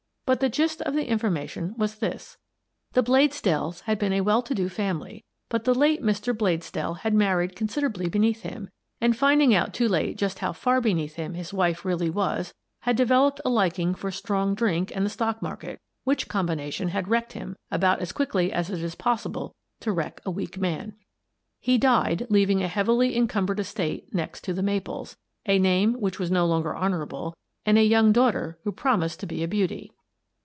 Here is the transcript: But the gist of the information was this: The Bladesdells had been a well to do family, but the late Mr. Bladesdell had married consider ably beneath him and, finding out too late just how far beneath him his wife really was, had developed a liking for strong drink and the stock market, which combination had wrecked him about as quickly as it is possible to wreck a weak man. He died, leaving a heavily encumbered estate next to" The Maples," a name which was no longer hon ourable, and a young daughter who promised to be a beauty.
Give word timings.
But 0.23 0.39
the 0.39 0.47
gist 0.47 0.81
of 0.83 0.93
the 0.93 1.09
information 1.09 1.75
was 1.77 1.95
this: 1.95 2.37
The 2.93 3.03
Bladesdells 3.03 3.81
had 3.81 3.99
been 3.99 4.13
a 4.13 4.21
well 4.21 4.41
to 4.43 4.55
do 4.55 4.69
family, 4.69 5.25
but 5.49 5.65
the 5.65 5.75
late 5.75 6.01
Mr. 6.01 6.33
Bladesdell 6.33 6.99
had 6.99 7.13
married 7.13 7.53
consider 7.53 7.87
ably 7.87 8.07
beneath 8.07 8.43
him 8.43 8.69
and, 9.01 9.13
finding 9.17 9.53
out 9.53 9.73
too 9.73 9.89
late 9.89 10.17
just 10.17 10.39
how 10.39 10.53
far 10.53 10.79
beneath 10.79 11.15
him 11.15 11.33
his 11.33 11.51
wife 11.51 11.83
really 11.83 12.09
was, 12.09 12.53
had 12.83 12.95
developed 12.95 13.41
a 13.43 13.49
liking 13.49 13.93
for 13.93 14.09
strong 14.09 14.55
drink 14.55 14.89
and 14.95 15.05
the 15.05 15.09
stock 15.09 15.41
market, 15.41 15.81
which 16.05 16.29
combination 16.29 16.87
had 16.87 17.09
wrecked 17.09 17.33
him 17.33 17.57
about 17.69 17.99
as 17.99 18.13
quickly 18.13 18.53
as 18.53 18.69
it 18.69 18.81
is 18.81 18.95
possible 18.95 19.53
to 19.81 19.91
wreck 19.91 20.21
a 20.25 20.31
weak 20.31 20.57
man. 20.57 20.95
He 21.59 21.77
died, 21.77 22.25
leaving 22.29 22.63
a 22.63 22.69
heavily 22.69 23.17
encumbered 23.17 23.59
estate 23.59 24.13
next 24.15 24.45
to" 24.45 24.53
The 24.53 24.63
Maples," 24.63 25.17
a 25.45 25.59
name 25.59 25.95
which 25.95 26.19
was 26.19 26.31
no 26.31 26.45
longer 26.45 26.73
hon 26.73 26.93
ourable, 26.93 27.33
and 27.65 27.77
a 27.77 27.83
young 27.83 28.13
daughter 28.13 28.57
who 28.63 28.71
promised 28.71 29.19
to 29.19 29.25
be 29.25 29.43
a 29.43 29.47
beauty. 29.49 29.91